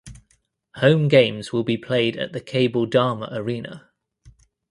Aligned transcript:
Home 0.77 1.09
games 1.09 1.53
will 1.53 1.63
be 1.63 1.77
played 1.77 2.17
at 2.17 2.33
the 2.33 2.41
Cable 2.41 2.87
Dahmer 2.87 3.31
Arena. 3.33 3.91